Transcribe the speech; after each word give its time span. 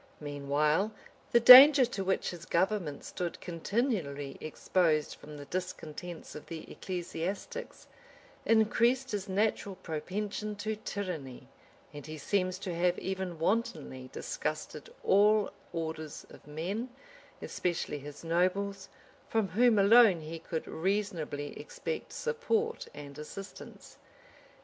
Meanwhile, 0.19 0.93
the 1.31 1.39
danger 1.39 1.85
to 1.85 2.03
which 2.03 2.29
hia 2.31 2.39
government 2.49 3.03
stood 3.03 3.39
continually 3.39 4.35
exposed 4.41 5.13
from 5.13 5.37
the 5.37 5.45
discontents 5.45 6.33
of 6.33 6.47
the 6.47 6.71
ecclesiastics, 6.71 7.85
increased 8.43 9.11
his 9.11 9.29
natural 9.29 9.75
propension 9.75 10.55
to 10.55 10.75
tyranny; 10.75 11.47
and 11.93 12.07
he 12.07 12.17
seems 12.17 12.57
to 12.57 12.73
have 12.73 12.97
even 12.97 13.37
wantonly 13.37 14.09
disgusted 14.11 14.91
all 15.03 15.51
orders 15.71 16.25
of 16.31 16.47
men, 16.47 16.89
especially 17.39 17.99
his 17.99 18.23
nobles, 18.23 18.89
from 19.29 19.49
whom 19.49 19.77
alone 19.77 20.21
he 20.21 20.39
could 20.39 20.67
reasonably 20.67 21.55
expect 21.59 22.11
support 22.11 22.87
and 22.95 23.19
assistance. 23.19 23.97